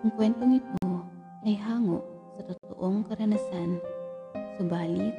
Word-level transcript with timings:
Ang 0.00 0.16
kwentong 0.16 0.56
ito 0.56 0.80
ay 1.44 1.60
hango 1.60 2.00
sa 2.32 2.48
totoong 2.48 3.04
karanasan, 3.04 3.76
subalit 4.56 5.12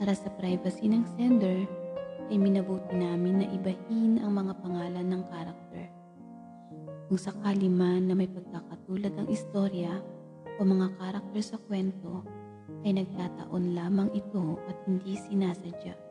para 0.00 0.16
sa 0.16 0.32
privacy 0.40 0.88
ng 0.88 1.04
sender 1.20 1.68
ay 2.32 2.40
minabuti 2.40 2.96
namin 2.96 3.44
na 3.44 3.46
ibahin 3.52 4.16
ang 4.24 4.32
mga 4.40 4.56
pangalan 4.64 5.04
ng 5.04 5.22
karakter. 5.28 5.92
Kung 7.12 7.20
sakali 7.20 7.68
man 7.68 8.08
na 8.08 8.16
may 8.16 8.32
pagkakatulad 8.32 9.12
ang 9.20 9.28
istorya 9.28 10.00
o 10.56 10.64
mga 10.64 10.96
karakter 10.96 11.42
sa 11.44 11.60
kwento, 11.68 12.24
ay 12.88 12.96
nagkataon 12.96 13.76
lamang 13.76 14.08
ito 14.16 14.56
at 14.64 14.80
hindi 14.88 15.12
sinasadya. 15.28 16.05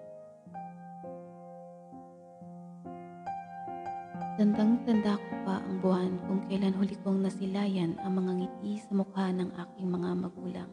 Tandang-tanda 4.35 5.15
ko 5.15 5.33
pa 5.47 5.63
ang 5.63 5.79
buwan 5.79 6.19
kung 6.27 6.43
kailan 6.51 6.75
huli 6.75 6.99
kong 7.07 7.23
nasilayan 7.23 7.95
ang 8.03 8.19
mga 8.19 8.43
ngiti 8.43 8.83
sa 8.83 8.91
mukha 8.91 9.31
ng 9.31 9.47
aking 9.47 9.87
mga 9.87 10.11
magulang. 10.11 10.71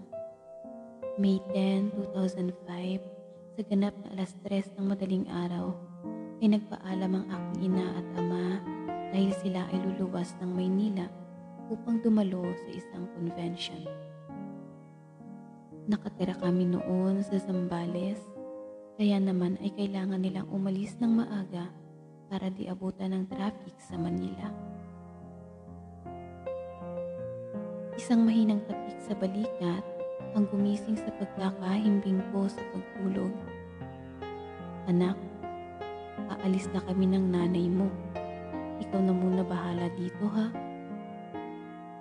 May 1.15 1.39
10, 1.55 1.95
2005, 1.95 2.59
sa 3.55 3.63
ganap 3.63 3.95
na 4.03 4.09
alas 4.19 4.35
3 4.43 4.67
ng 4.75 4.83
madaling 4.83 5.31
araw, 5.31 5.79
ay 6.43 6.59
nagpaalam 6.59 7.13
ang 7.15 7.27
aking 7.31 7.71
ina 7.71 7.87
at 8.03 8.07
ama 8.19 8.59
dahil 9.15 9.31
sila 9.39 9.63
ay 9.71 9.79
luluwas 9.79 10.35
ng 10.43 10.51
Maynila 10.51 11.07
upang 11.71 12.03
dumalo 12.03 12.43
sa 12.67 12.69
isang 12.75 13.07
convention. 13.15 13.87
Nakatira 15.87 16.35
kami 16.35 16.67
noon 16.67 17.23
sa 17.23 17.39
Zambales, 17.39 18.19
kaya 18.99 19.23
naman 19.23 19.55
ay 19.63 19.71
kailangan 19.71 20.19
nilang 20.19 20.51
umalis 20.51 20.99
ng 20.99 21.23
maaga 21.23 21.71
para 22.33 22.49
di 22.49 22.65
abutan 22.65 23.13
ng 23.13 23.29
traffic 23.29 23.77
sa 23.77 24.01
Manila. 24.01 24.49
Isang 27.93 28.25
mahinang 28.25 28.65
tapik 28.65 28.97
sa 29.05 29.13
balikat 29.13 29.85
ang 30.33 30.49
gumising 30.49 30.97
sa 30.97 31.13
pagkakahimbing 31.21 32.25
ko 32.33 32.49
sa 32.49 32.65
pagtulog. 32.73 33.37
Anak, 34.89 35.21
aalis 36.33 36.73
na 36.73 36.81
kami 36.89 37.13
ng 37.13 37.37
nanay 37.37 37.69
mo. 37.69 37.93
Ikaw 38.81 39.01
na 39.05 39.13
muna 39.13 39.45
bahala 39.45 39.93
dito 39.93 40.25
ha. 40.33 40.49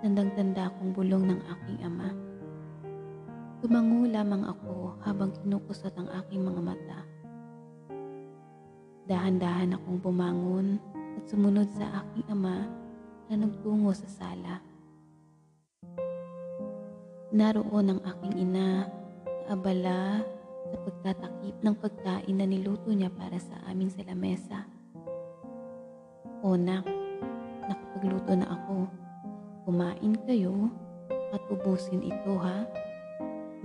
Tandang-tanda 0.00 0.72
akong 0.72 0.96
bulong 0.96 1.28
ng 1.28 1.40
aking 1.44 1.78
ama. 1.84 2.08
Tumango 3.60 4.08
lamang 4.08 4.48
ako 4.48 4.96
habang 5.04 5.28
kinukusot 5.44 5.92
ang 6.00 6.08
aking 6.24 6.40
mga 6.40 6.60
mata. 6.64 7.11
Dahan-dahan 9.02 9.74
akong 9.74 9.98
bumangon 9.98 10.78
at 11.18 11.24
sumunod 11.26 11.66
sa 11.74 12.02
aking 12.02 12.26
ama 12.30 12.70
na 13.26 13.34
nagtungo 13.34 13.90
sa 13.90 14.06
sala. 14.06 14.62
Naroon 17.34 17.96
ang 17.96 18.00
aking 18.06 18.46
ina 18.46 18.86
na 18.86 19.50
abala 19.50 20.22
sa 20.70 20.76
pagtatakip 20.86 21.56
ng 21.58 21.76
pagkain 21.82 22.36
na 22.38 22.46
niluto 22.46 22.94
niya 22.94 23.10
para 23.10 23.40
sa 23.42 23.58
amin 23.66 23.90
sa 23.90 24.06
lamesa. 24.06 24.68
O 26.46 26.54
nak, 26.54 26.86
nakapagluto 27.66 28.32
na 28.38 28.46
ako. 28.54 28.86
Kumain 29.66 30.14
kayo 30.28 30.70
at 31.34 31.42
ubusin 31.50 32.06
ito 32.06 32.38
ha. 32.38 32.68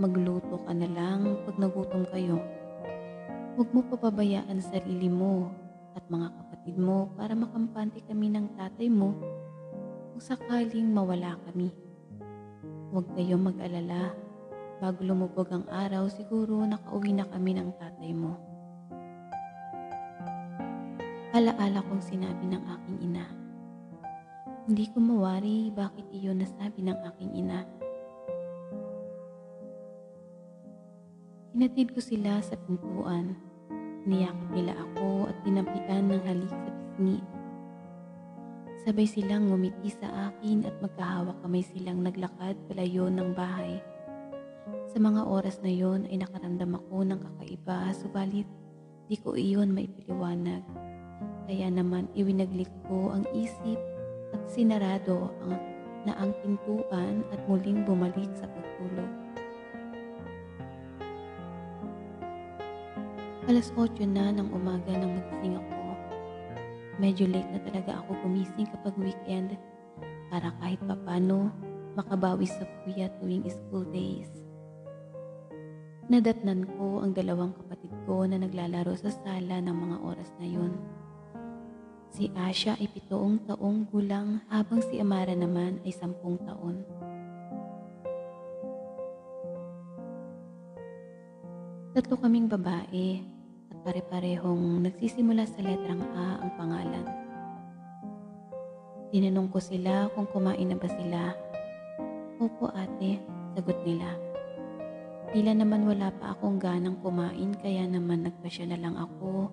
Magluto 0.01 0.61
ka 0.65 0.73
na 0.73 0.89
lang 0.89 1.45
pag 1.45 1.61
nagutom 1.61 2.09
kayo. 2.09 2.41
Huwag 3.57 3.73
mo 3.73 3.81
papabayaan 3.89 4.61
sarili 4.61 5.09
mo 5.09 5.49
at 5.97 6.05
mga 6.13 6.29
kapatid 6.29 6.77
mo 6.77 7.09
para 7.17 7.33
makampante 7.33 8.05
kami 8.05 8.29
ng 8.29 8.53
tatay 8.53 8.85
mo 8.85 9.17
kung 10.13 10.21
sakaling 10.21 10.85
mawala 10.93 11.41
kami. 11.41 11.73
Huwag 12.93 13.09
kayong 13.17 13.49
mag-alala. 13.49 14.13
Bago 14.77 15.01
lumubog 15.01 15.49
ang 15.49 15.65
araw, 15.73 16.05
siguro 16.05 16.69
nakauwi 16.69 17.17
na 17.17 17.25
kami 17.25 17.57
ng 17.57 17.73
tatay 17.81 18.13
mo. 18.13 18.37
Alaala 21.33 21.81
kong 21.81 22.05
sinabi 22.05 22.45
ng 22.45 22.61
aking 22.61 23.09
ina. 23.09 23.25
Hindi 24.69 24.85
ko 24.93 25.01
mawari 25.01 25.73
bakit 25.73 26.05
iyon 26.13 26.45
nasabi 26.45 26.85
ng 26.85 26.97
aking 27.09 27.31
ina. 27.33 27.65
Hinatid 31.57 31.97
ko 31.97 32.05
sila 32.05 32.37
sa 32.45 32.53
pintuan. 32.53 33.46
Niyakap 34.07 34.49
nila 34.55 34.71
ako 34.71 35.27
at 35.27 35.35
tinampian 35.43 36.07
ng 36.07 36.23
halik 36.23 36.47
sa 36.47 36.71
pisngi. 36.71 37.19
Sabay 38.87 39.03
silang 39.03 39.51
ngumiti 39.51 39.91
sa 39.91 40.31
akin 40.31 40.63
at 40.63 40.79
magkahawak 40.79 41.35
kamay 41.43 41.59
silang 41.59 41.99
naglakad 42.07 42.55
palayo 42.71 43.11
ng 43.11 43.35
bahay. 43.35 43.83
Sa 44.87 45.03
mga 45.03 45.27
oras 45.27 45.59
na 45.59 45.67
yon 45.67 46.07
ay 46.07 46.23
nakaramdam 46.23 46.79
ako 46.79 47.03
ng 47.03 47.19
kakaiba 47.19 47.91
subalit 47.91 48.47
di 49.11 49.19
ko 49.19 49.35
iyon 49.35 49.75
maipiliwanag. 49.75 50.63
Kaya 51.43 51.67
naman 51.67 52.07
iwinaglik 52.15 52.71
ko 52.87 53.11
ang 53.11 53.27
isip 53.35 53.79
at 54.31 54.39
sinarado 54.47 55.35
ang, 55.43 55.59
na 56.07 56.15
ang 56.15 56.31
pintuan 56.39 57.27
at 57.35 57.43
muling 57.51 57.83
bumalik 57.83 58.31
sa 58.39 58.47
pagtulog. 58.47 59.26
Alas 63.47 63.71
8 63.79 64.03
na 64.03 64.27
ng 64.35 64.51
umaga 64.51 64.91
nang 64.91 65.15
magising 65.15 65.55
ako. 65.55 65.79
Medyo 66.99 67.31
late 67.31 67.47
na 67.47 67.63
talaga 67.63 68.03
ako 68.03 68.19
gumising 68.27 68.67
kapag 68.67 68.91
weekend 68.99 69.55
para 70.27 70.51
kahit 70.59 70.83
papano 70.83 71.55
makabawi 71.95 72.43
sa 72.43 72.67
kuya 72.83 73.07
tuwing 73.23 73.47
school 73.47 73.87
days. 73.87 74.27
Nadatnan 76.11 76.67
ko 76.75 76.99
ang 76.99 77.15
dalawang 77.15 77.55
kapatid 77.55 77.95
ko 78.03 78.27
na 78.27 78.35
naglalaro 78.35 78.91
sa 78.99 79.15
sala 79.15 79.63
ng 79.63 79.77
mga 79.79 79.97
oras 80.03 80.27
na 80.43 80.47
yun. 80.51 80.75
Si 82.11 82.27
Asha 82.35 82.75
ay 82.75 82.91
pitoong 82.91 83.47
taong 83.47 83.87
gulang 83.87 84.43
habang 84.51 84.83
si 84.83 84.99
Amara 84.99 85.31
naman 85.31 85.79
ay 85.87 85.95
sampung 85.95 86.35
taon. 86.43 86.83
Tatlo 91.95 92.19
kaming 92.19 92.51
babae 92.51 93.36
pare-parehong 93.87 94.83
nagsisimula 94.83 95.47
sa 95.47 95.63
letrang 95.63 96.03
A 96.11 96.43
ang 96.43 96.51
pangalan. 96.59 97.07
Tinanong 99.15 99.47
ko 99.47 99.63
sila 99.63 100.11
kung 100.11 100.27
kumain 100.27 100.67
na 100.67 100.75
ba 100.75 100.91
sila. 100.91 101.31
Opo 102.35 102.67
ate, 102.75 103.23
sagot 103.55 103.79
nila. 103.87 104.11
Tila 105.31 105.55
naman 105.55 105.87
wala 105.87 106.11
pa 106.11 106.35
akong 106.35 106.59
ganang 106.59 106.99
kumain 106.99 107.55
kaya 107.63 107.87
naman 107.87 108.27
nagpasya 108.27 108.67
na 108.67 108.75
lang 108.75 108.99
ako 108.99 109.47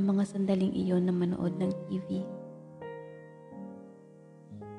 ng 0.00 0.04
mga 0.04 0.24
sandaling 0.32 0.72
iyon 0.72 1.04
na 1.04 1.12
manood 1.12 1.52
ng 1.60 1.72
TV. 1.84 2.24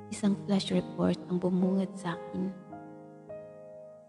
Isang 0.10 0.34
flash 0.50 0.74
report 0.74 1.22
ang 1.30 1.38
bumungad 1.38 1.94
sa 1.94 2.18
akin. 2.18 2.50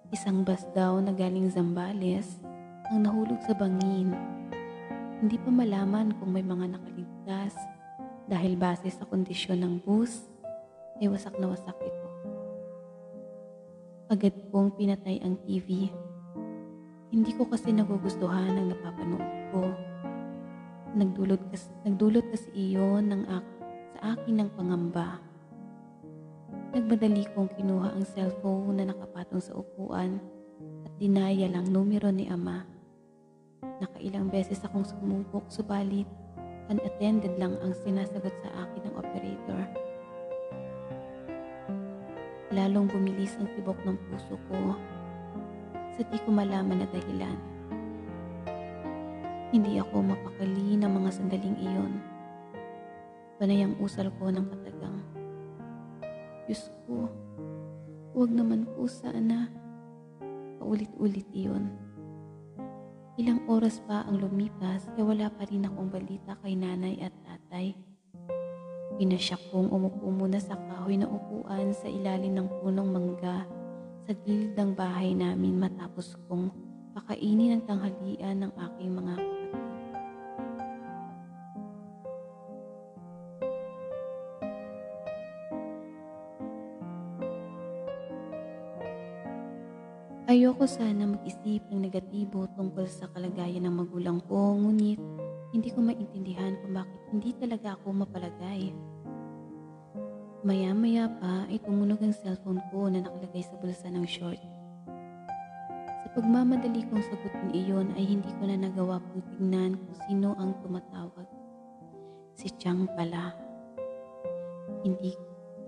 Isang 0.09 0.41
bus 0.41 0.65
daw 0.73 0.97
na 1.05 1.13
galing 1.13 1.53
Zambales 1.53 2.41
ang 2.89 3.05
nahulog 3.05 3.45
sa 3.45 3.53
bangin. 3.53 4.36
Hindi 5.23 5.37
pa 5.41 5.49
malaman 5.49 6.17
kung 6.21 6.35
may 6.35 6.45
mga 6.45 6.77
nakaligtas 6.77 7.57
dahil 8.29 8.59
base 8.59 8.91
sa 8.93 9.09
kondisyon 9.09 9.65
ng 9.65 9.75
bus 9.81 10.29
ay 11.01 11.09
wasak 11.09 11.37
na 11.41 11.49
wasak 11.53 11.77
ito. 11.81 12.09
Agad 14.13 14.35
kong 14.53 14.77
pinatay 14.77 15.21
ang 15.25 15.41
TV 15.43 15.91
hindi 17.17 17.31
ko 17.33 17.47
kasi 17.47 17.71
nagugustuhan 17.71 18.61
ang 18.61 18.67
napapanood 18.75 19.25
ko. 19.49 19.63
Nagdulot 20.93 21.39
kasi, 21.49 21.71
nagdulot 21.87 22.27
kasi 22.35 22.51
iyon 22.53 23.09
ng 23.09 23.23
ak 23.31 23.47
sa 23.95 23.99
akin 24.13 24.37
ng 24.43 24.51
pangamba. 24.53 25.23
Nagmadali 26.75 27.25
kong 27.33 27.49
kinuha 27.55 27.95
ang 27.95 28.05
cellphone 28.05 28.83
na 28.83 28.93
nakapatong 28.93 29.41
sa 29.41 29.55
upuan 29.55 30.21
at 30.85 30.93
dinaya 31.01 31.47
lang 31.47 31.71
numero 31.71 32.13
ni 32.13 32.27
ama. 32.27 32.69
Nakailang 33.83 34.33
beses 34.33 34.63
akong 34.65 34.85
sumubok 34.89 35.47
subalit 35.53 36.09
unattended 36.67 37.39
lang 37.39 37.55
ang 37.63 37.73
sinasagot 37.87 38.35
sa 38.43 38.51
akin 38.67 38.83
ng 38.91 38.95
operator. 38.99 39.63
Lalong 42.51 42.91
bumilis 42.91 43.39
ang 43.39 43.51
tibok 43.55 43.79
ng 43.87 43.99
puso 44.07 44.39
ko 44.51 44.75
sa 45.95 46.03
di 46.07 46.19
ko 46.23 46.31
malaman 46.31 46.83
na 46.83 46.89
dahilan. 46.91 47.39
Hindi 49.55 49.79
ako 49.79 50.03
mapakali 50.03 50.75
ng 50.77 50.91
mga 50.91 51.11
sandaling 51.15 51.57
iyon. 51.63 51.93
Panay 53.39 53.63
ang 53.63 53.79
usal 53.79 54.11
ko 54.19 54.29
ng 54.29 54.47
katagang. 54.51 54.99
Diyos 56.51 56.69
ko, 56.85 57.07
huwag 58.13 58.31
naman 58.33 58.67
po 58.75 58.91
sana. 58.91 59.49
Paulit-ulit 60.59 61.29
iyon. 61.31 61.86
Ilang 63.17 63.49
oras 63.49 63.81
pa 63.81 64.05
ang 64.05 64.21
lumipas 64.21 64.93
e 64.93 65.01
wala 65.01 65.33
pa 65.33 65.49
rin 65.49 65.65
akong 65.65 65.89
balita 65.89 66.37
kay 66.45 66.53
nanay 66.53 67.01
at 67.01 67.17
tatay. 67.25 67.73
Pinasyak 69.01 69.41
kong 69.49 69.73
umupo 69.73 70.13
muna 70.13 70.37
sa 70.37 70.53
kahoy 70.53 71.01
na 71.01 71.09
upuan 71.09 71.73
sa 71.73 71.89
ilalim 71.89 72.37
ng 72.37 72.49
punong 72.61 72.93
mangga 72.93 73.49
sa 74.05 74.13
gilid 74.21 74.53
ng 74.53 74.77
bahay 74.77 75.17
namin 75.17 75.57
matapos 75.57 76.13
kong 76.29 76.53
pakainin 76.93 77.57
ang 77.57 77.65
tanghalian 77.65 78.37
ng 78.45 78.53
aking 78.53 78.93
mga 78.93 79.15
Ayoko 90.27 90.67
sana 90.67 91.07
mag-isip 91.07 91.63
ng 91.71 91.87
negatibo 91.87 92.51
tungkol 92.59 92.91
sa 92.91 93.07
kalagayan 93.15 93.63
ng 93.63 93.79
magulang 93.79 94.19
ko, 94.27 94.59
ngunit 94.59 94.99
hindi 95.55 95.71
ko 95.71 95.79
maintindihan 95.79 96.59
kung 96.59 96.75
bakit 96.75 96.99
hindi 97.15 97.31
talaga 97.39 97.79
ako 97.79 98.03
mapalagay. 98.03 98.75
Maya-maya 100.43 101.07
pa 101.23 101.47
ay 101.47 101.63
tumunog 101.63 102.03
ang 102.03 102.11
cellphone 102.11 102.59
ko 102.75 102.91
na 102.91 103.07
nakalagay 103.07 103.47
sa 103.47 103.55
bulsa 103.63 103.87
ng 103.87 104.03
short. 104.03 104.43
Sa 106.03 106.07
pagmamadali 106.19 106.83
kong 106.91 107.07
sagutin 107.07 107.55
iyon 107.55 107.95
ay 107.95 108.19
hindi 108.19 108.31
ko 108.43 108.51
na 108.51 108.59
nagawa 108.59 108.99
pang 108.99 109.23
tignan 109.31 109.79
kung 109.79 109.97
sino 110.11 110.35
ang 110.43 110.59
tumatawag. 110.59 111.27
Si 112.35 112.51
Chang 112.59 112.91
pala. 112.99 113.31
Hindi, 114.83 115.15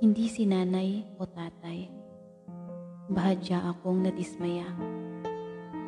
hindi 0.02 0.26
si 0.26 0.50
nanay 0.50 1.06
o 1.14 1.22
tatay. 1.31 1.97
Bahadya 3.19 3.75
akong 3.75 4.06
nadismaya 4.06 4.62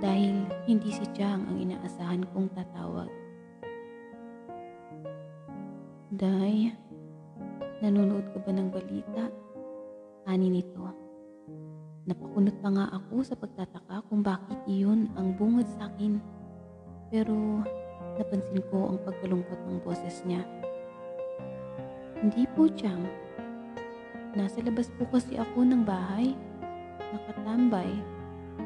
dahil 0.03 0.51
hindi 0.67 0.91
si 0.91 1.07
Chang 1.15 1.47
ang 1.47 1.63
inaasahan 1.63 2.27
kong 2.35 2.51
tatawag. 2.59 3.07
Day, 6.11 6.75
nanonood 7.87 8.35
ka 8.35 8.43
ba 8.43 8.51
ng 8.51 8.75
balita? 8.75 9.31
Ani 10.27 10.51
nito. 10.51 10.91
Napakunot 12.11 12.59
pa 12.59 12.69
nga 12.75 12.87
ako 12.99 13.23
sa 13.23 13.39
pagtataka 13.39 14.11
kung 14.11 14.27
bakit 14.27 14.59
iyon 14.67 15.07
ang 15.15 15.31
bungad 15.39 15.71
sa 15.71 15.87
akin. 15.87 16.19
Pero 17.15 17.63
napansin 18.19 18.59
ko 18.75 18.91
ang 18.91 18.99
pagkalungkot 19.07 19.71
ng 19.71 19.79
boses 19.87 20.27
niya. 20.27 20.43
Hindi 22.19 22.51
po, 22.59 22.67
Chang. 22.75 23.07
Nasa 24.35 24.59
labas 24.67 24.91
po 24.99 25.07
kasi 25.07 25.39
ako 25.39 25.63
ng 25.63 25.87
bahay. 25.87 26.35
Nakatambay. 27.11 27.91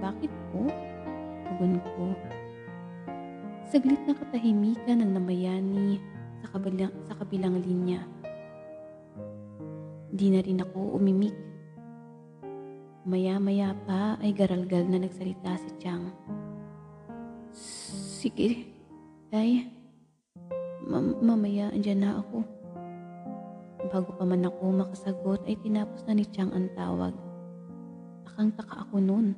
Bakit 0.01 0.33
po? 0.53 0.69
Tugon 1.49 1.81
ko. 1.97 2.13
Saglit 3.65 4.01
na 4.05 4.13
katahimikan 4.13 5.01
ng 5.01 5.13
namayani 5.17 5.99
sa 6.45 6.53
kabilang, 6.53 6.93
sa 7.09 7.17
kabilang 7.17 7.57
linya. 7.59 8.05
Di 10.15 10.31
na 10.31 10.45
rin 10.45 10.61
ako 10.61 11.01
umimik. 11.01 11.35
Maya-maya 13.05 13.77
pa 13.85 14.17
ay 14.21 14.33
garalgal 14.33 14.89
na 14.89 15.03
nagsalita 15.03 15.61
si 15.61 15.71
Chang. 15.77 16.09
Sige, 18.25 18.65
tay. 19.29 19.69
Ma- 20.85 21.21
mamaya 21.21 21.73
andyan 21.73 22.01
na 22.05 22.21
ako. 22.21 22.45
Bago 23.93 24.11
pa 24.17 24.25
man 24.25 24.49
ako 24.49 24.65
makasagot 24.73 25.45
ay 25.45 25.57
tinapos 25.61 26.05
na 26.09 26.17
ni 26.17 26.25
Chang 26.29 26.53
ang 26.57 26.73
tawag. 26.73 27.13
Takang-taka 28.25 28.89
ako 28.89 28.97
noon. 29.01 29.37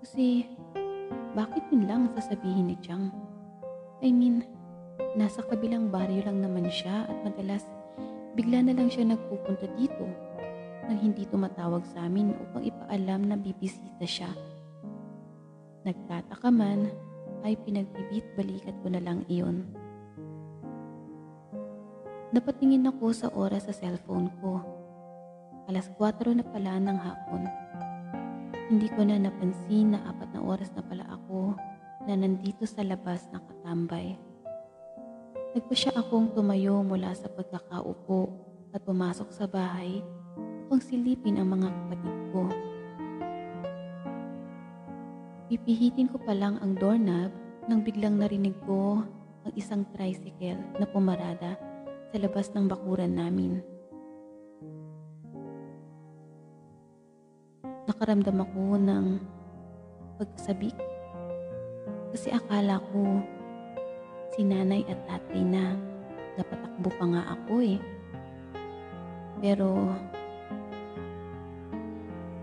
Kasi, 0.00 0.48
bakit 1.36 1.62
yun 1.70 1.86
lang 1.86 2.10
sasabihin 2.16 2.72
ni 2.72 2.76
Chang? 2.82 3.12
I 4.00 4.10
mean, 4.10 4.42
nasa 5.14 5.44
kabilang 5.44 5.92
baryo 5.92 6.24
lang 6.24 6.40
naman 6.40 6.66
siya 6.72 7.04
at 7.06 7.16
madalas 7.22 7.68
bigla 8.34 8.64
na 8.64 8.72
lang 8.72 8.88
siya 8.88 9.12
nagpupunta 9.12 9.68
dito 9.76 10.06
nang 10.88 10.98
hindi 10.98 11.22
tumatawag 11.28 11.86
sa 11.86 12.08
amin 12.08 12.34
upang 12.34 12.66
ipaalam 12.66 13.30
na 13.30 13.36
bibisita 13.38 14.02
siya. 14.02 14.30
Nagtataka 15.86 16.50
man 16.50 16.90
ay 17.46 17.54
pinagbibit-balikat 17.62 18.74
ko 18.82 18.86
na 18.90 19.00
lang 19.00 19.22
iyon. 19.30 19.70
Napatingin 22.30 22.86
ako 22.86 23.10
sa 23.10 23.28
oras 23.34 23.66
sa 23.66 23.74
cellphone 23.74 24.30
ko. 24.38 24.62
Alas 25.70 25.86
4 25.94 26.34
na 26.34 26.42
pala 26.42 26.82
ng 26.82 26.98
hapon. 26.98 27.46
Hindi 28.74 28.90
ko 28.90 29.06
na 29.06 29.22
napansin 29.22 29.94
na 29.94 30.02
apat 30.02 30.34
na 30.34 30.42
oras 30.42 30.66
na 30.74 30.82
pala 30.82 31.06
ako 31.06 31.54
na 32.10 32.18
nandito 32.18 32.66
sa 32.66 32.82
labas 32.82 33.30
nakatambay. 33.30 34.18
Nagpa 35.54 35.70
siya 35.70 35.94
akong 35.94 36.34
tumayo 36.34 36.82
mula 36.82 37.14
sa 37.14 37.30
pagkakaupo 37.30 38.34
at 38.74 38.82
pumasok 38.82 39.30
sa 39.30 39.46
bahay 39.46 40.02
upang 40.66 40.82
silipin 40.82 41.38
ang 41.38 41.54
mga 41.54 41.70
kapatid 41.70 42.16
ko. 42.34 42.42
Pipihitin 45.54 46.10
ko 46.10 46.18
pa 46.18 46.34
lang 46.34 46.58
ang 46.66 46.74
doorknob 46.74 47.30
nang 47.70 47.86
biglang 47.86 48.18
narinig 48.18 48.58
ko 48.66 49.06
ang 49.46 49.52
isang 49.54 49.86
tricycle 49.94 50.58
na 50.82 50.86
pumarada 50.90 51.54
sa 52.10 52.18
labas 52.18 52.50
ng 52.58 52.66
bakuran 52.66 53.14
namin. 53.14 53.69
Nakaramdam 58.00 58.40
ako 58.40 58.80
ng 58.80 59.06
pagkasabik 60.16 60.72
kasi 62.16 62.32
akala 62.32 62.80
ko 62.88 63.20
si 64.32 64.40
nanay 64.40 64.88
at 64.88 64.96
tatay 65.04 65.44
na 65.44 65.76
napatakbo 66.40 66.88
pa 66.96 67.04
nga 67.12 67.22
ako 67.36 67.60
eh. 67.60 67.76
Pero 69.44 69.92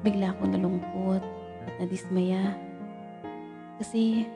bigla 0.05 0.37
ako 0.37 0.45
nalungkot 0.45 1.25
at 1.65 1.73
nadismaya 1.81 2.53
kasi 3.81 4.29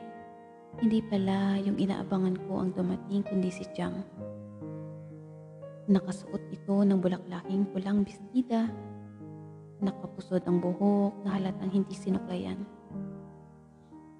hindi 0.82 1.06
pala 1.06 1.54
yung 1.62 1.78
inaabangan 1.78 2.34
ko 2.50 2.66
ang 2.66 2.74
dumating 2.74 3.22
kundi 3.22 3.54
si 3.54 3.62
Chang. 3.78 4.02
Nakasuot 5.86 6.50
ito 6.50 6.82
ng 6.82 6.98
bulaklaking 6.98 7.70
pulang 7.70 8.02
bestida. 8.02 8.66
Nakapusod 9.82 10.46
ang 10.46 10.62
buhok 10.62 11.26
na 11.26 11.34
halatang 11.34 11.74
hindi 11.74 11.90
sinuklayan. 11.90 12.62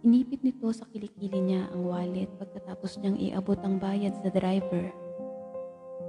Inipit 0.03 0.43
nito 0.43 0.67
sa 0.75 0.83
kilikili 0.91 1.39
niya 1.39 1.71
ang 1.71 1.87
wallet 1.87 2.27
pagkatapos 2.35 2.99
niyang 2.99 3.19
iabot 3.23 3.55
ang 3.63 3.79
bayad 3.79 4.11
sa 4.19 4.35
driver. 4.35 4.91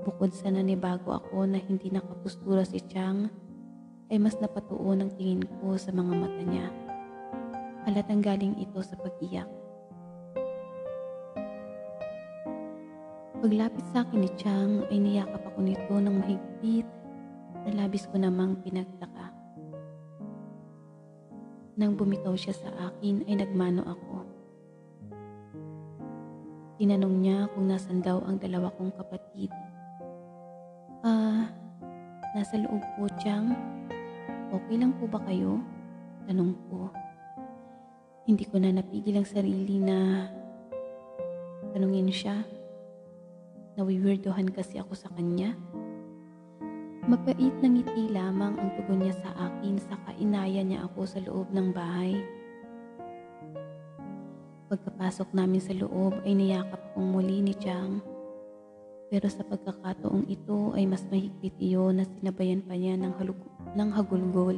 Bukod 0.02 0.34
sa 0.34 0.50
nanibago 0.50 1.14
ako 1.14 1.46
na 1.46 1.62
hindi 1.62 1.94
nakapustura 1.94 2.66
si 2.66 2.82
Chang, 2.90 3.30
ay 4.10 4.18
mas 4.18 4.34
napatuon 4.42 5.06
ang 5.06 5.14
tingin 5.14 5.46
ko 5.62 5.78
sa 5.78 5.94
mga 5.94 6.14
mata 6.18 6.42
niya. 6.42 6.74
Halatang 7.86 8.26
galing 8.26 8.58
ito 8.58 8.82
sa 8.82 8.98
pag-iyak. 8.98 9.46
Paglapit 13.46 13.86
sa 13.94 14.02
akin 14.02 14.26
ni 14.26 14.32
Chang 14.34 14.90
ay 14.90 14.98
niyakap 14.98 15.46
ako 15.54 15.62
nito 15.62 15.94
ng 15.94 16.16
mahigpit 16.18 16.90
na 17.70 17.86
labis 17.86 18.10
ko 18.10 18.18
namang 18.18 18.58
pinagtaka. 18.66 19.13
Nang 21.74 21.98
bumitaw 21.98 22.38
siya 22.38 22.54
sa 22.54 22.70
akin 22.70 23.26
ay 23.26 23.42
nagmano 23.42 23.82
ako. 23.82 24.16
Tinanong 26.78 27.16
niya 27.18 27.50
kung 27.54 27.66
nasan 27.66 28.06
daw 28.06 28.22
ang 28.22 28.38
dalawa 28.38 28.70
kong 28.78 28.94
kapatid. 28.94 29.50
Ah, 31.02 31.50
nasa 32.38 32.62
loob 32.62 32.82
po, 32.94 33.10
Chang. 33.18 33.58
Okay 34.54 34.78
lang 34.78 34.94
po 35.02 35.10
ba 35.10 35.18
kayo? 35.26 35.58
Tanong 36.30 36.54
ko. 36.70 36.94
Hindi 38.30 38.46
ko 38.46 38.62
na 38.62 38.70
napigil 38.70 39.18
ang 39.18 39.26
sarili 39.26 39.82
na 39.82 40.30
tanungin 41.74 42.14
siya. 42.14 42.46
Nawiwirdohan 43.82 44.54
kasi 44.54 44.78
ako 44.78 44.94
sa 44.94 45.10
kanya. 45.18 45.58
Mapait 47.04 47.52
na 47.60 47.68
ngiti 47.68 48.16
lamang 48.16 48.56
ang 48.56 48.70
tugon 48.80 49.04
niya 49.04 49.12
sa 49.20 49.36
akin 49.36 49.76
sa 49.76 50.00
kainaya 50.08 50.64
niya 50.64 50.88
ako 50.88 51.04
sa 51.04 51.20
loob 51.20 51.52
ng 51.52 51.76
bahay. 51.76 52.16
Pagkapasok 54.72 55.36
namin 55.36 55.60
sa 55.60 55.76
loob 55.76 56.24
ay 56.24 56.32
niyakap 56.32 56.80
akong 56.80 57.12
muli 57.12 57.44
ni 57.44 57.52
Chang. 57.60 58.00
Pero 59.12 59.28
sa 59.28 59.44
pagkakataong 59.44 60.32
ito 60.32 60.72
ay 60.80 60.88
mas 60.88 61.04
mahigpit 61.12 61.52
iyon 61.60 62.00
na 62.00 62.08
sinabayan 62.08 62.64
pa 62.64 62.72
niya 62.72 62.96
ng, 62.96 63.14
halug- 63.20 63.52
ng 63.76 63.90
hagulgol. 63.92 64.58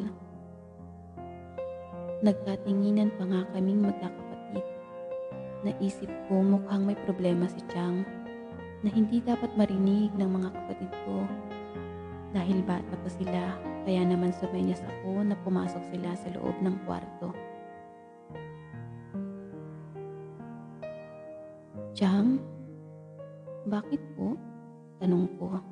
Nagkatinginan 2.21 3.09
pa 3.17 3.25
nga 3.25 3.41
kaming 3.57 3.89
magkakapatid. 3.89 4.65
Naisip 5.65 6.13
ko 6.29 6.45
mukhang 6.45 6.85
may 6.85 6.97
problema 7.09 7.49
si 7.49 7.57
Chang 7.73 8.05
na 8.85 8.89
hindi 8.93 9.17
dapat 9.17 9.49
marinig 9.57 10.13
ng 10.13 10.29
mga 10.29 10.49
kapatid 10.53 10.93
ko. 11.09 11.25
Dahil 12.35 12.59
bata 12.67 12.99
pa 12.99 13.07
sila, 13.07 13.55
kaya 13.87 14.03
naman 14.03 14.35
sumenyas 14.35 14.83
ako 14.83 15.23
na 15.23 15.39
pumasok 15.39 15.79
sila 15.87 16.11
sa 16.19 16.27
loob 16.35 16.59
ng 16.59 16.75
kwarto. 16.83 17.31
Chang, 21.95 22.43
bakit 23.71 24.03
po? 24.19 24.35
Tanong 24.99 25.31
ko. 25.39 25.63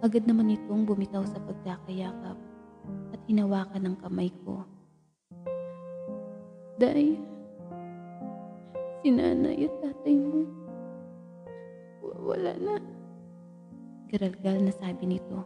Agad 0.00 0.24
naman 0.24 0.56
itong 0.56 0.88
bumitaw 0.88 1.20
sa 1.28 1.36
pagkakayakap 1.36 2.40
at 3.12 3.20
hinawakan 3.28 3.92
ng 3.92 3.96
kamay 4.00 4.32
ko. 4.40 4.64
Day, 6.80 7.20
si 9.04 9.12
nanay 9.12 9.68
at 9.68 9.74
tatay 9.84 10.16
mo, 10.16 10.48
wala 12.24 12.56
na. 12.56 12.91
Garalgal 14.12 14.60
na 14.60 14.72
sabi 14.76 15.08
nito. 15.08 15.40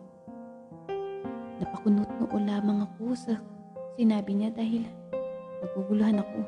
Napakunot 1.63 2.11
noo 2.19 2.35
lamang 2.35 2.83
ako 2.83 3.15
sa 3.15 3.39
sinabi 3.95 4.35
niya 4.35 4.51
dahil 4.51 4.83
naguguluhan 5.63 6.19
ako. 6.19 6.41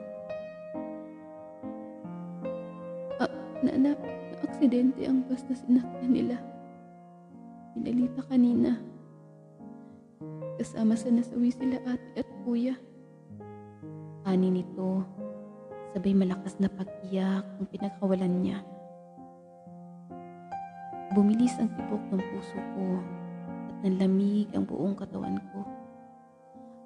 Ah, 3.22 3.30
na, 3.62 3.70
na, 3.78 3.90
na 3.94 4.36
aksidente 4.42 5.06
ang 5.06 5.30
bus 5.30 5.46
na 5.46 5.54
sinakyan 5.54 6.10
nila. 6.10 6.36
Pinalita 7.78 8.26
kanina. 8.26 8.82
Kasama 10.58 10.98
sa 10.98 11.14
nasawi 11.14 11.54
sila 11.54 11.78
ate 11.86 12.18
at 12.18 12.30
kuya. 12.42 12.74
Ani 14.26 14.50
nito, 14.50 15.06
sabay 15.94 16.18
malakas 16.18 16.58
na 16.58 16.66
pag-iyak 16.66 17.46
ang 17.46 17.66
pinagkawalan 17.70 18.42
niya. 18.42 18.58
Bumilis 21.18 21.58
ang 21.58 21.66
tibok 21.74 21.98
ng 22.14 22.22
puso 22.30 22.54
ko 22.78 23.02
at 23.66 23.74
nanlamig 23.82 24.46
ang 24.54 24.62
buong 24.62 24.94
katawan 24.94 25.34
ko. 25.50 25.66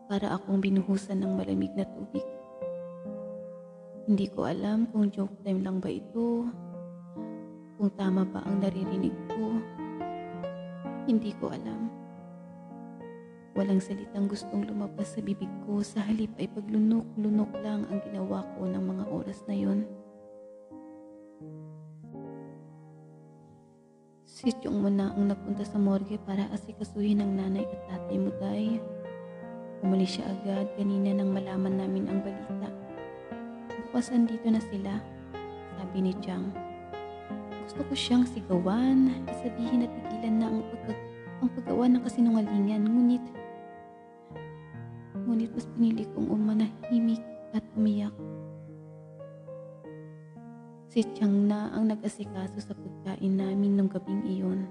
Para 0.09 0.33
akong 0.33 0.57
binuhusan 0.57 1.21
ng 1.21 1.37
malamig 1.37 1.69
na 1.77 1.85
tubig. 1.85 2.25
Hindi 4.09 4.33
ko 4.33 4.49
alam 4.49 4.89
kung 4.89 5.13
joke 5.13 5.37
time 5.45 5.61
lang 5.61 5.85
ba 5.85 5.93
ito, 5.93 6.49
kung 7.77 7.93
tama 7.93 8.25
ba 8.25 8.41
ang 8.49 8.65
naririnig 8.65 9.13
ko. 9.29 9.53
Hindi 11.05 11.37
ko 11.37 11.53
alam. 11.53 11.93
Walang 13.53 13.85
salitang 13.85 14.33
gustong 14.33 14.65
lumabas 14.65 15.13
sa 15.13 15.21
bibig 15.21 15.53
ko 15.69 15.85
sa 15.85 16.09
halip 16.09 16.33
ay 16.41 16.49
paglunok-lunok 16.49 17.53
lang 17.61 17.85
ang 17.93 18.01
ginawa 18.01 18.49
ko 18.57 18.65
ng 18.65 18.81
mga 18.81 19.05
oras 19.13 19.45
na 19.45 19.61
yon. 19.61 19.85
Si 24.43 24.51
Chong 24.59 24.83
mo 24.83 24.91
na 24.91 25.15
ang 25.15 25.31
nagpunta 25.31 25.63
sa 25.63 25.79
morgue 25.79 26.19
para 26.27 26.51
asikasuhin 26.51 27.23
ng 27.23 27.31
nanay 27.39 27.63
at 27.63 27.79
tatay 27.87 28.19
mo, 28.19 28.35
Day. 28.43 28.83
Umalis 29.87 30.19
siya 30.19 30.35
agad 30.35 30.67
kanina 30.75 31.15
nang 31.15 31.31
malaman 31.31 31.79
namin 31.79 32.11
ang 32.11 32.27
balita. 32.27 32.67
Bukas 33.87 34.11
andito 34.11 34.43
na 34.51 34.59
sila, 34.59 34.99
sabi 35.79 36.11
ni 36.11 36.13
Chang. 36.19 36.51
Gusto 37.63 37.87
ko 37.87 37.95
siyang 37.95 38.27
sigawan, 38.27 39.15
sabihin 39.31 39.87
na 39.87 39.89
tigilan 39.95 40.35
na 40.35 40.47
ang, 40.51 40.67
pagka, 40.75 40.93
ang 41.39 41.51
paggawa 41.55 41.85
ng 41.87 42.03
kasinungalingan, 42.03 42.83
ngunit 42.83 43.23
ngunit 45.23 45.55
mas 45.55 45.71
pinili 45.79 46.03
kong 46.19 46.27
umanahimik 46.35 47.23
at 47.55 47.63
umiyak. 47.79 48.11
Si 50.93 51.01
Chang 51.17 51.49
na 51.49 51.73
ang 51.73 51.89
nag-asikaso 51.89 52.61
sa 52.61 52.77
pagkain 52.77 53.41
namin 53.41 53.81
nung 53.81 53.89
gabing 53.89 54.29
iyon. 54.29 54.69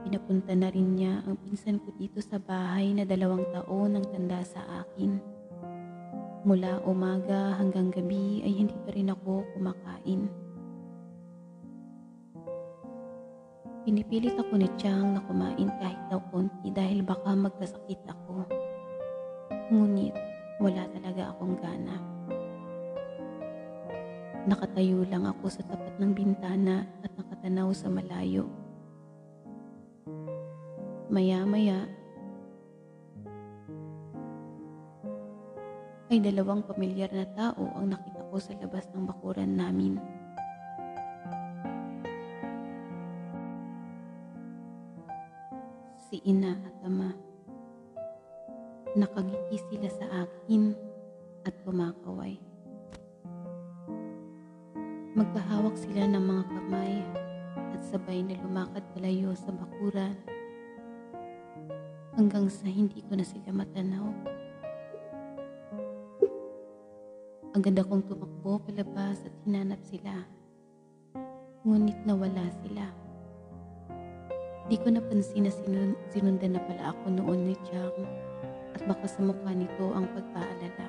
Pinapunta 0.00 0.56
na 0.56 0.72
rin 0.72 0.96
niya 0.96 1.20
ang 1.28 1.36
pinsan 1.44 1.76
ko 1.76 1.92
dito 1.92 2.24
sa 2.24 2.40
bahay 2.40 2.96
na 2.96 3.04
dalawang 3.04 3.44
taon 3.52 4.00
ang 4.00 4.06
tanda 4.08 4.40
sa 4.40 4.64
akin. 4.80 5.20
Mula 6.48 6.80
umaga 6.88 7.52
hanggang 7.60 7.92
gabi 7.92 8.40
ay 8.48 8.64
hindi 8.64 8.72
pa 8.80 8.96
rin 8.96 9.12
ako 9.12 9.44
kumakain. 9.52 10.24
Pinipilit 13.84 14.40
ako 14.40 14.56
ni 14.56 14.72
Chang 14.80 15.12
na 15.12 15.20
kumain 15.28 15.68
kahit 15.84 16.00
daw 16.08 16.24
konti 16.32 16.72
dahil 16.72 17.04
baka 17.04 17.36
magkasakit 17.36 18.08
ako. 18.08 18.48
Ngunit 19.68 20.16
wala 20.64 20.88
talaga 20.96 21.36
akong 21.36 21.60
gana. 21.60 22.09
Nakatayo 24.48 25.04
lang 25.04 25.28
ako 25.28 25.52
sa 25.52 25.60
tapat 25.68 26.00
ng 26.00 26.16
bintana 26.16 26.88
at 27.04 27.12
nakatanaw 27.12 27.68
sa 27.76 27.92
malayo. 27.92 28.48
Maya-maya, 31.12 31.84
ay 36.10 36.18
dalawang 36.18 36.66
pamilyar 36.66 37.14
na 37.14 37.22
tao 37.38 37.70
ang 37.78 37.94
nakita 37.94 38.26
ko 38.26 38.36
sa 38.42 38.50
labas 38.58 38.90
ng 38.90 39.06
bakuran 39.06 39.54
namin. 39.54 39.94
Si 46.10 46.18
ina 46.26 46.58
at 46.58 46.76
ama. 46.82 47.14
Nakagiti 48.98 49.62
sila 49.70 49.86
sa 49.86 50.26
akin 50.26 50.74
at 51.46 51.54
kumakaway. 51.62 52.49
Magkahawak 55.20 55.76
sila 55.76 56.08
ng 56.08 56.24
mga 56.32 56.44
kamay 56.48 57.04
at 57.76 57.80
sabay 57.84 58.24
na 58.24 58.40
lumakad 58.40 58.80
palayo 58.96 59.36
sa 59.36 59.52
bakuran 59.52 60.16
hanggang 62.16 62.48
sa 62.48 62.64
hindi 62.64 63.04
ko 63.04 63.20
na 63.20 63.26
sila 63.28 63.52
matanaw. 63.52 64.08
Agad 67.52 67.76
akong 67.76 68.00
tumakbo 68.08 68.64
palabas 68.64 69.20
at 69.28 69.34
hinanap 69.44 69.84
sila. 69.84 70.24
Ngunit 71.68 72.00
nawala 72.08 72.48
sila. 72.64 72.88
Di 74.72 74.80
ko 74.80 74.88
napansin 74.88 75.44
na 75.44 75.52
sinun- 75.52 76.00
sinundan 76.16 76.56
na 76.56 76.64
pala 76.64 76.96
ako 76.96 77.12
noon 77.12 77.52
ni 77.52 77.60
Chang 77.68 78.08
at 78.72 78.80
baka 78.88 79.04
sa 79.04 79.20
mukha 79.20 79.52
nito 79.52 79.84
ang 79.92 80.08
pagpaalala. 80.16 80.86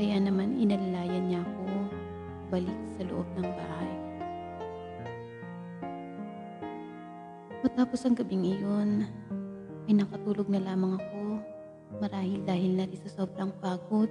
Kaya 0.00 0.16
naman 0.16 0.56
inalalayan 0.56 1.28
niya 1.28 1.44
ako 1.44 1.63
balik 2.54 2.80
sa 2.94 3.02
loob 3.10 3.26
ng 3.34 3.50
bahay. 3.50 3.90
Matapos 7.66 8.06
ang 8.06 8.14
gabing 8.14 8.46
iyon, 8.46 9.10
ay 9.90 9.98
nakatulog 9.98 10.46
na 10.46 10.62
lamang 10.62 10.94
ako 10.94 11.42
marahil 11.98 12.46
dahil 12.46 12.78
na 12.78 12.86
sa 12.94 13.10
sobrang 13.10 13.50
pagod 13.58 14.06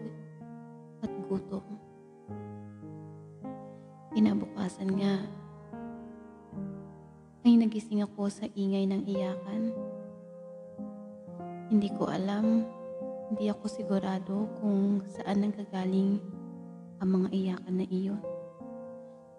at 1.00 1.12
gutom. 1.32 1.64
Kinabukasan 4.12 4.92
nga, 4.92 5.24
ay 7.48 7.56
nagising 7.56 8.04
ako 8.04 8.28
sa 8.28 8.44
ingay 8.60 8.84
ng 8.92 9.08
iyakan. 9.08 9.72
Hindi 11.72 11.90
ko 11.96 12.12
alam, 12.12 12.68
hindi 13.32 13.48
ako 13.48 13.72
sigurado 13.72 14.52
kung 14.60 15.00
saan 15.08 15.48
nanggagaling 15.48 16.20
ang 17.00 17.10
mga 17.20 17.28
iyakan 17.32 17.76
na 17.80 17.88
iyon. 17.88 18.33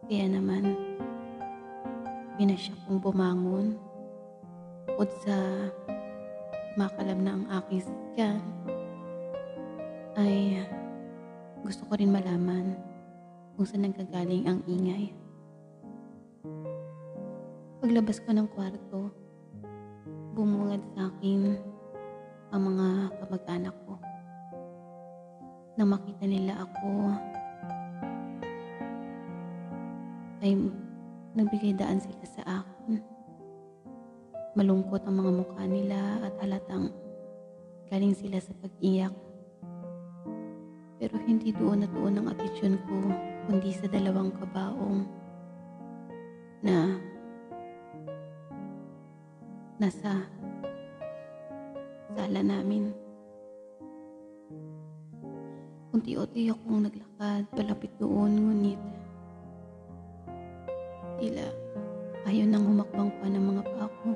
Kaya 0.04 0.28
naman, 0.28 0.76
binasya 2.36 2.76
kong 2.84 3.00
bumangon 3.00 3.80
bukod 4.84 5.08
sa 5.24 5.32
makalam 6.76 7.24
na 7.24 7.32
ang 7.32 7.44
aking 7.48 7.88
sikyan, 7.88 8.44
ay 10.20 10.60
gusto 11.64 11.88
ko 11.88 11.96
rin 11.96 12.12
malaman 12.12 12.76
kung 13.56 13.64
saan 13.64 13.88
nanggagaling 13.88 14.44
ang 14.44 14.60
ingay. 14.68 15.08
Paglabas 17.80 18.20
ko 18.20 18.36
ng 18.36 18.48
kwarto, 18.52 19.08
bumungad 20.36 20.84
sa 20.92 21.08
akin 21.08 21.56
ang 22.52 22.60
mga 22.60 22.88
kamag-anak 23.24 23.76
ko. 23.88 23.96
Nang 25.80 25.96
makita 25.96 26.28
nila 26.28 26.60
ako, 26.60 26.92
ay 30.44 30.52
nagbigay 31.32 31.72
daan 31.72 31.96
sila 31.96 32.24
sa 32.28 32.42
akin. 32.60 33.00
Malungkot 34.54 35.00
ang 35.08 35.16
mga 35.24 35.32
mukha 35.40 35.64
nila 35.64 36.20
at 36.20 36.36
halatang 36.44 36.92
galing 37.88 38.12
sila 38.12 38.36
sa 38.38 38.52
pag-iyak. 38.60 39.10
Pero 41.00 41.16
hindi 41.24 41.50
doon 41.50 41.82
na 41.82 41.88
doon 41.88 42.20
ang 42.20 42.26
atensyon 42.28 42.76
ko, 42.84 42.96
kundi 43.48 43.72
sa 43.72 43.88
dalawang 43.88 44.30
kabaong 44.36 45.08
na 46.60 47.00
nasa 49.80 50.28
sala 52.14 52.40
namin. 52.44 52.92
Unti-unti 55.90 56.52
akong 56.52 56.84
naglakad 56.84 57.48
palapit 57.56 57.90
doon, 57.96 58.32
ngunit 58.38 58.93
tila 61.24 61.48
ayaw 62.28 62.44
nang 62.44 62.68
humakbang 62.68 63.08
pa 63.16 63.32
ng 63.32 63.44
mga 63.48 63.62
paa 63.64 63.88
ko. 63.88 64.12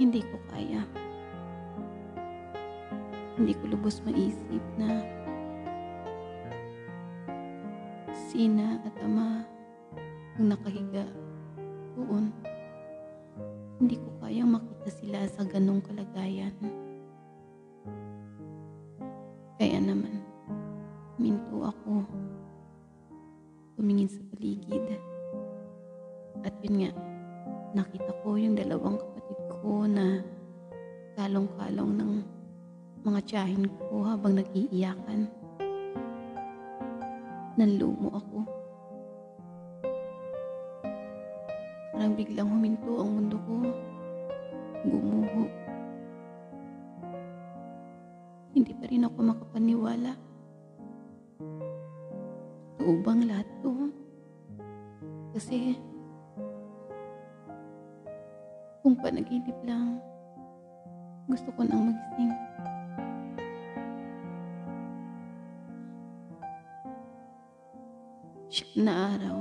Hindi 0.00 0.24
ko 0.24 0.36
kaya. 0.48 0.80
Hindi 3.36 3.52
ko 3.52 3.76
lubos 3.76 4.00
maisip 4.00 4.64
na 4.80 5.04
sina 8.16 8.80
at 8.80 8.96
ama 9.04 9.44
ang 10.40 10.56
nakahiga 10.56 11.04
doon. 12.00 12.32
Hindi 13.76 14.00
ko 14.00 14.08
kayang 14.24 14.56
makita 14.56 14.88
sila 14.88 15.20
sa 15.28 15.44
ganong 15.44 15.84
kalagayan. 15.84 16.56
Kaya 19.60 19.84
naman, 19.84 20.24
minto 21.20 21.60
ako. 21.60 22.08
Tumingin 23.76 24.08
sa 24.08 24.24
paligid. 24.32 24.96
At 26.40 26.56
yun 26.64 26.80
nga, 26.80 26.90
nakita 27.76 28.08
ko 28.24 28.40
yung 28.40 28.56
dalawang 28.56 28.96
kapatid 28.96 29.40
ko 29.60 29.84
na 29.84 30.24
kalong-kalong 31.12 31.92
ng 32.00 32.12
mga 33.04 33.20
tiyahin 33.28 33.68
ko 33.68 34.00
habang 34.00 34.40
nag-iiyakan. 34.40 35.28
Nanlumo 37.60 38.16
ako. 38.16 38.38
Parang 41.92 42.16
biglang 42.16 42.48
huminto 42.48 42.96
ang 42.96 43.10
mundo 43.12 43.36
ko. 43.44 43.54
Gumuho. 44.88 45.44
Hindi 48.56 48.72
pa 48.72 48.84
rin 48.88 49.04
ako 49.04 49.18
makapaniwala. 49.20 50.12
Totoo 52.86 53.02
bang 53.02 53.26
lahat 53.26 53.48
to? 53.66 53.90
Kasi 55.34 55.74
kung 58.78 58.94
panaginip 59.02 59.58
lang, 59.66 59.98
gusto 61.26 61.50
ko 61.58 61.66
nang 61.66 61.90
magising. 61.90 62.30
Siyam 68.54 68.86
na 68.86 68.94
araw. 69.18 69.36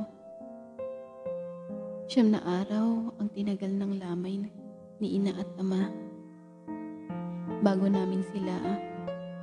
Siyam 2.09 2.33
na 2.33 2.41
araw 2.41 3.13
ang 3.21 3.29
tinagal 3.29 3.69
ng 3.77 4.01
lamay 4.01 4.41
ni 4.97 5.21
ina 5.21 5.37
at 5.37 5.49
ama. 5.61 5.93
Bago 7.61 7.85
namin 7.85 8.25
sila 8.33 8.57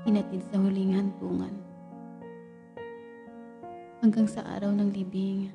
hinatid 0.03 0.43
sa 0.51 0.59
huling 0.59 0.91
hantungan. 0.91 1.62
Hanggang 4.03 4.27
sa 4.27 4.43
araw 4.59 4.75
ng 4.75 4.91
libing 4.91 5.47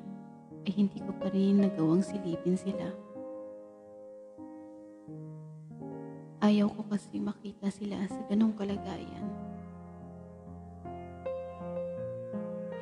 ay 0.64 0.72
hindi 0.72 1.04
ko 1.04 1.12
pa 1.20 1.28
rin 1.28 1.60
nagawang 1.60 2.00
silipin 2.00 2.56
sila. 2.56 2.88
Ayaw 6.40 6.72
ko 6.72 6.80
kasi 6.88 7.20
makita 7.20 7.68
sila 7.68 8.00
sa 8.08 8.16
ganong 8.24 8.56
kalagayan. 8.56 9.28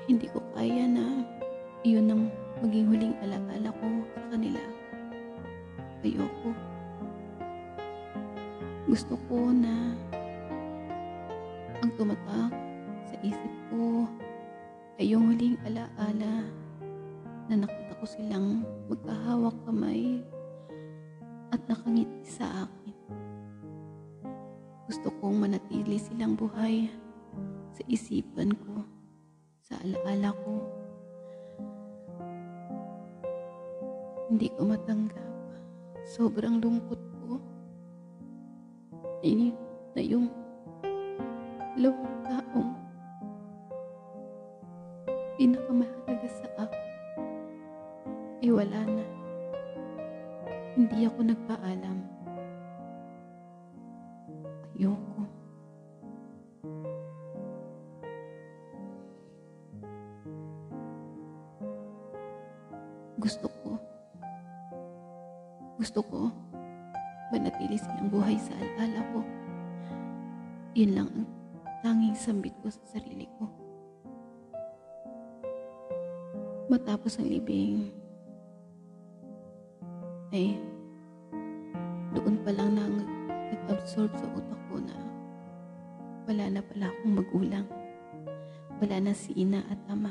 Hindi 0.06 0.30
ko 0.30 0.38
kaya 0.54 0.86
na 0.86 1.26
iyon 1.82 2.14
ang 2.14 2.22
maging 2.62 2.86
huling 2.86 3.16
alaala 3.26 3.74
ko 3.74 3.86
sa 4.14 4.22
kanila. 4.38 4.62
Ayoko. 6.06 6.54
Gusto 8.86 9.18
ko 9.26 9.50
na 9.50 9.98
ang 11.82 11.90
tumatak 11.98 12.54
sa 13.10 13.16
isip 13.26 13.52
ko 13.74 14.06
ay 14.96 15.12
yung 15.12 15.28
huling 15.28 15.60
alaala 15.68 16.48
na 17.52 17.54
nakita 17.54 17.92
ko 18.00 18.04
silang 18.08 18.64
magkahawak 18.88 19.52
kamay 19.68 20.24
at 21.52 21.60
nakangiti 21.68 22.24
sa 22.24 22.64
akin. 22.64 22.96
Gusto 24.88 25.12
kong 25.20 25.36
manatili 25.36 26.00
silang 26.00 26.32
buhay 26.32 26.88
sa 27.76 27.84
isipan 27.92 28.56
ko, 28.56 28.80
sa 29.68 29.76
alaala 29.84 30.32
ko. 30.32 30.54
Hindi 34.32 34.48
ko 34.56 34.64
matanggap. 34.64 35.28
Sobrang 36.08 36.56
lungkot 36.56 37.02
ko. 37.20 37.36
Ini 39.20 39.52
na 39.92 40.00
yung 40.00 40.32
dalawang 41.76 42.15
Matapos 76.66 77.22
ang 77.22 77.30
libing, 77.30 77.94
ay 80.34 80.58
doon 82.10 82.42
pa 82.42 82.50
lang 82.50 82.74
nang 82.74 83.06
nag-absorb 83.54 84.10
sa 84.18 84.26
utak 84.34 84.58
ko 84.66 84.82
na 84.82 84.98
wala 86.26 86.50
na 86.50 86.62
pala 86.66 86.90
akong 86.90 87.14
magulang. 87.22 87.66
Wala 88.82 88.98
na 88.98 89.14
si 89.14 89.30
ina 89.38 89.62
at 89.70 89.78
ama. 89.86 90.10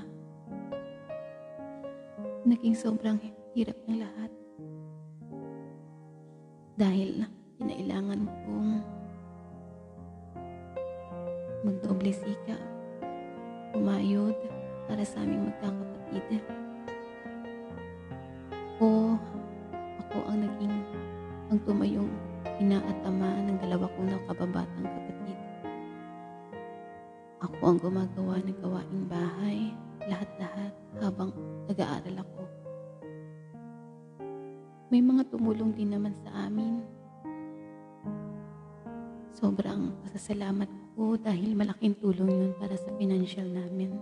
Naging 2.47 2.79
sobrang 2.79 3.19
hirap 3.51 3.75
ng 3.91 3.99
lahat. 3.99 4.31
Dahil 6.79 7.27
kinailangan 7.27 7.34
nakababatang 24.35 24.83
kapatid. 24.83 25.39
Ako 27.39 27.61
ang 27.71 27.79
gumagawa 27.79 28.35
ng 28.43 28.57
gawaing 28.59 29.05
bahay, 29.07 29.71
lahat-lahat 30.11 30.73
habang 30.99 31.31
nag-aaral 31.71 32.19
ako. 32.19 32.41
May 34.91 34.99
mga 34.99 35.23
tumulong 35.31 35.71
din 35.71 35.95
naman 35.95 36.11
sa 36.19 36.51
amin. 36.51 36.83
Sobrang 39.31 39.95
pasasalamat 40.03 40.67
ko 40.99 41.15
dahil 41.15 41.55
malaking 41.55 41.95
tulong 41.95 42.27
yun 42.27 42.53
para 42.59 42.75
sa 42.75 42.91
financial 42.99 43.47
namin. 43.47 43.95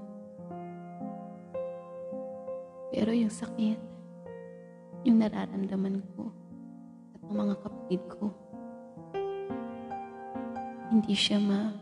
Pero 2.90 3.14
yung 3.14 3.34
sakit, 3.34 3.80
yung 5.06 5.22
nararamdaman 5.22 6.02
ko 6.18 6.30
at 7.18 7.22
ang 7.22 7.36
mga 7.38 7.56
kapatid 7.66 8.02
ko, 8.18 8.43
hindi 10.94 11.18
siya 11.18 11.42
ma 11.42 11.74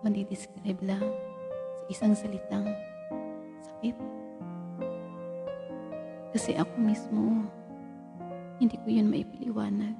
madidescribe 0.00 0.80
lang 0.80 1.04
sa 1.76 1.84
isang 1.92 2.16
salitang 2.16 2.64
sakit. 3.60 3.96
Kasi 6.32 6.56
ako 6.56 6.72
mismo, 6.80 7.44
hindi 8.56 8.80
ko 8.80 8.88
yun 8.88 9.12
maipaliwanag. 9.12 9.92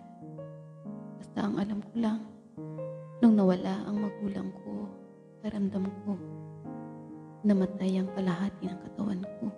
Basta 1.20 1.44
ang 1.44 1.60
alam 1.60 1.84
ko 1.84 1.92
lang, 2.00 2.24
nung 3.20 3.36
nawala 3.36 3.76
ang 3.84 4.08
magulang 4.08 4.48
ko, 4.64 4.88
karamdam 5.44 5.92
ko, 6.08 6.16
namatay 7.44 8.00
ang 8.00 8.08
kalahati 8.16 8.72
ng 8.72 8.80
katawan 8.88 9.20
ko. 9.36 9.52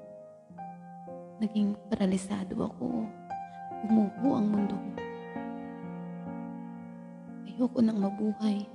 Naging 1.38 1.78
paralisado 1.86 2.66
ako, 2.66 3.06
umuho 3.86 4.28
ang 4.34 4.46
mundo 4.50 4.74
ko. 4.74 4.92
Ayoko 7.46 7.78
nang 7.78 8.02
mabuhay. 8.02 8.66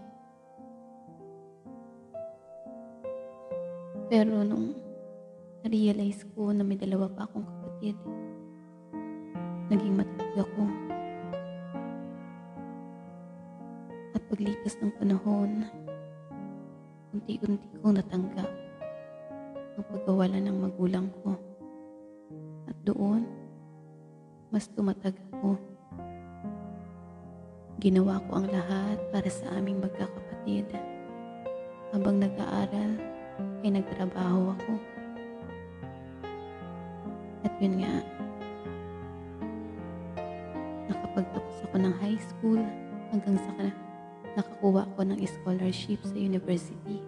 Pero 4.13 4.45
nung 4.45 4.77
na-realize 5.65 6.21
ko 6.37 6.53
na 6.53 6.61
may 6.61 6.77
dalawa 6.77 7.09
pa 7.09 7.25
akong 7.25 7.49
kapatid, 7.49 7.97
naging 9.73 9.97
matapig 9.97 10.37
ako. 10.37 10.69
At 14.13 14.21
paglipas 14.29 14.77
ng 14.77 14.93
panahon, 15.01 15.65
unti-unti 17.09 17.65
kong 17.81 17.97
natanggap 17.97 18.53
ang 19.81 19.85
pagkawala 19.89 20.37
ng 20.45 20.61
magulang 20.61 21.09
ko. 21.25 21.33
At 22.69 22.77
doon, 22.85 23.25
mas 24.53 24.69
tumatag 24.69 25.17
ako. 25.33 25.57
Ginawa 27.81 28.21
ko 28.29 28.37
ang 28.37 28.45
lahat 28.45 29.01
para 29.09 29.25
sa 29.33 29.57
aming 29.57 29.81
magkakapatid. 29.81 30.69
Habang 31.89 32.21
nag-aaral, 32.21 33.12
ay 33.63 33.69
nagtrabaho 33.73 34.53
ako. 34.57 34.73
At 37.43 37.53
yun 37.59 37.79
nga, 37.83 37.95
nakapagtapos 40.91 41.55
ako 41.69 41.75
ng 41.79 41.95
high 41.99 42.19
school 42.19 42.61
hanggang 43.11 43.37
sa 43.39 43.51
ka- 43.55 43.79
nakakuha 44.33 44.89
ako 44.89 45.01
ng 45.05 45.19
scholarship 45.25 45.99
sa 46.01 46.15
university. 46.17 46.99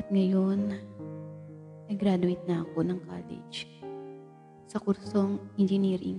At 0.00 0.08
ngayon, 0.10 0.74
ay 1.88 1.94
graduate 2.00 2.44
na 2.48 2.64
ako 2.64 2.80
ng 2.80 2.98
college 3.04 3.68
sa 4.64 4.80
kursong 4.80 5.38
engineering. 5.60 6.18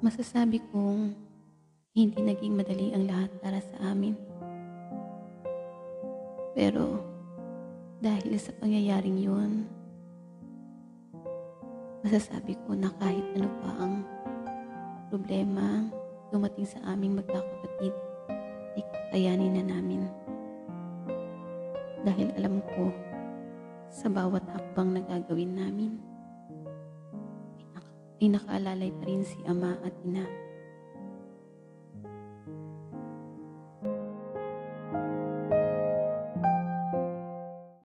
Masasabi 0.00 0.64
kong 0.72 1.14
hindi 1.92 2.18
naging 2.20 2.56
madali 2.56 2.92
ang 2.96 3.04
lahat 3.04 3.30
para 3.40 3.60
sa 3.60 3.92
amin. 3.92 4.29
Pero 6.50 6.98
dahil 8.00 8.34
sa 8.40 8.50
pangyayaring 8.58 9.20
yun, 9.20 9.68
masasabi 12.00 12.56
ko 12.64 12.72
na 12.72 12.88
kahit 12.96 13.22
ano 13.36 13.48
pa 13.60 13.70
ang 13.76 13.94
problema 15.12 15.84
dumating 16.30 16.66
sa 16.66 16.80
aming 16.94 17.18
magkakapatid, 17.18 17.94
ay 18.78 18.82
kakayanin 18.82 19.58
na 19.58 19.64
namin. 19.76 20.06
Dahil 22.06 22.32
alam 22.38 22.62
ko, 22.64 22.88
sa 23.90 24.06
bawat 24.08 24.46
hakbang 24.48 24.96
na 24.96 25.02
gagawin 25.04 25.52
namin, 25.58 25.98
ay, 27.58 27.64
nak- 27.74 27.94
ay 28.22 28.26
nakaalalay 28.30 28.90
pa 28.94 29.04
rin 29.04 29.22
si 29.26 29.36
ama 29.44 29.76
at 29.82 29.92
ina 30.06 30.24